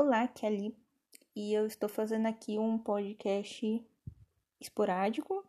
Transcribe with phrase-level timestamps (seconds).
[0.00, 0.76] Olá, Kelly.
[1.34, 3.84] E eu estou fazendo aqui um podcast
[4.60, 5.44] esporádico.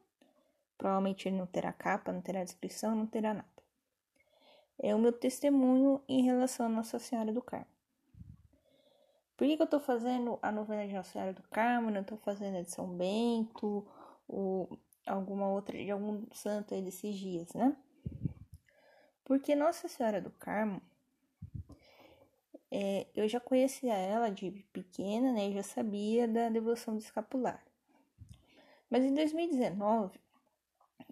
[0.76, 3.64] Provavelmente não terá capa, não terá descrição, não terá nada.
[4.80, 7.68] É o meu testemunho em relação a Nossa Senhora do Carmo.
[9.38, 11.92] Por que, que eu estou fazendo a novena de Nossa Senhora do Carmo?
[11.92, 13.86] Não estou fazendo a de São Bento
[14.28, 17.78] ou alguma outra de algum santo aí desses dias, né?
[19.24, 20.82] Porque Nossa Senhora do Carmo
[22.72, 25.52] é, eu já conhecia ela de pequena, né?
[25.52, 27.70] Já sabia da devoção do escapulário.
[28.90, 30.20] Mas em 2019,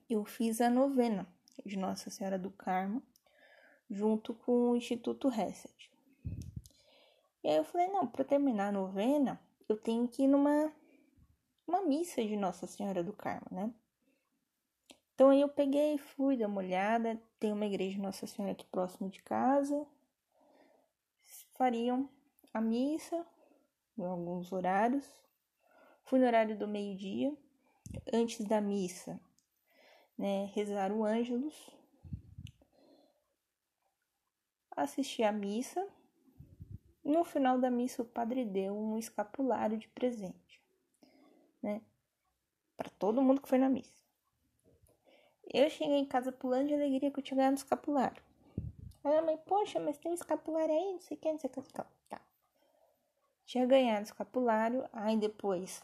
[0.10, 1.28] eu fiz a novena
[1.66, 3.02] de Nossa Senhora do Carmo,
[3.90, 5.92] junto com o Instituto Reset.
[7.44, 9.40] E aí eu falei, não, para terminar a novena,
[9.70, 10.72] eu tenho que ir numa
[11.68, 13.74] uma missa de Nossa Senhora do Carmo, né?
[15.14, 18.66] Então aí eu peguei, fui dar uma olhada, tem uma igreja de Nossa Senhora aqui
[18.68, 19.86] próximo de casa,
[21.58, 22.10] fariam
[22.54, 23.26] a missa
[23.98, 25.06] em alguns horários.
[26.04, 27.36] Fui no horário do meio-dia,
[28.14, 29.20] antes da missa,
[30.18, 31.70] né, rezar o ângelus,
[34.72, 35.86] assisti a missa.
[37.04, 40.62] No final da missa, o padre deu um escapulário de presente,
[41.62, 41.82] né,
[42.78, 43.98] para todo mundo que foi na missa.
[45.54, 48.27] Eu cheguei em casa pulando de alegria que eu tinha ganhado o escapulário.
[49.04, 51.50] Aí a mãe, poxa, mas tem um escapulário aí, não sei o que, não sei
[51.50, 51.60] o que.
[51.60, 52.22] Então, tá.
[53.46, 55.82] Tinha ganhado o escapulário, aí depois,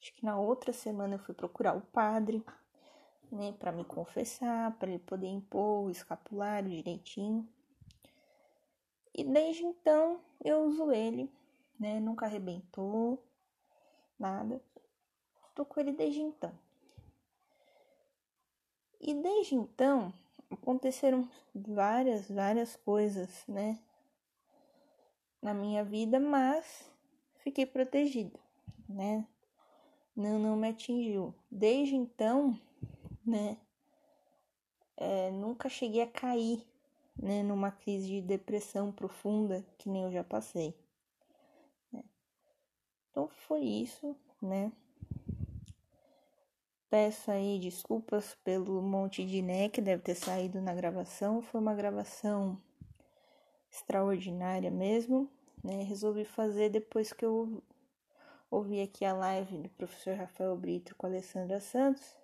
[0.00, 2.44] acho que na outra semana eu fui procurar o padre,
[3.30, 7.48] né, para me confessar, para ele poder impor o escapulário direitinho.
[9.14, 11.30] E desde então eu uso ele,
[11.78, 13.22] né, nunca arrebentou,
[14.18, 14.62] nada.
[15.54, 16.52] Tô com ele desde então.
[19.00, 20.14] E desde então,
[20.54, 23.78] aconteceram várias, várias coisas, né?
[25.40, 26.90] Na minha vida, mas
[27.38, 28.38] fiquei protegida,
[28.88, 29.26] né?
[30.14, 31.34] Não, não me atingiu.
[31.50, 32.58] Desde então,
[33.26, 33.56] né?
[34.96, 36.64] É, nunca cheguei a cair,
[37.16, 37.42] né?
[37.42, 40.74] Numa crise de depressão profunda, que nem eu já passei.
[41.90, 42.04] Né?
[43.10, 44.70] Então foi isso, né?
[46.92, 51.40] Peço aí desculpas pelo monte de né que deve ter saído na gravação.
[51.40, 52.60] Foi uma gravação
[53.72, 55.26] extraordinária mesmo.
[55.64, 55.84] Né?
[55.84, 57.62] Resolvi fazer depois que eu
[58.50, 62.14] ouvi aqui a live do professor Rafael Brito com a Alessandra Santos.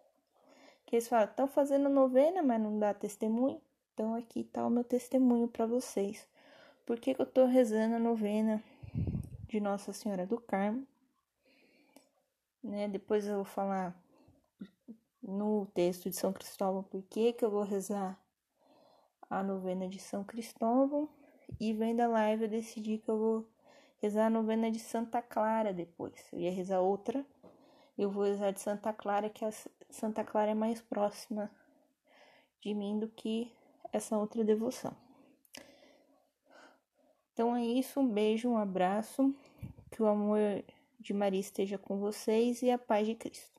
[0.85, 3.63] Que eles falam, estão fazendo novena, mas não dá testemunho.
[3.95, 6.29] Então aqui está o meu testemunho para vocês.
[6.85, 8.63] Por que, que eu estou rezando a novena
[9.49, 10.87] de Nossa Senhora do Carmo?
[12.63, 12.87] Né?
[12.87, 13.99] Depois eu vou falar
[15.29, 18.19] no texto de São Cristóvão por que, eu vou rezar
[19.29, 21.07] a novena de São Cristóvão
[21.61, 23.49] e vem da live eu decidi que eu vou
[23.99, 26.15] rezar a novena de Santa Clara depois.
[26.33, 27.27] Eu ia rezar outra,
[27.97, 29.51] eu vou rezar de Santa Clara, que a
[29.91, 31.51] Santa Clara é mais próxima
[32.61, 33.53] de mim do que
[33.93, 34.97] essa outra devoção.
[37.35, 39.35] Então é isso, um beijo, um abraço,
[39.91, 40.41] que o amor
[40.99, 43.58] de Maria esteja com vocês e a paz de Cristo.